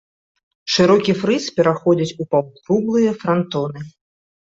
Шырокі 0.75 1.13
фрыз 1.19 1.45
пераходзіць 1.61 2.17
у 2.21 2.29
паўкруглыя 2.35 3.11
франтоны. 3.25 3.79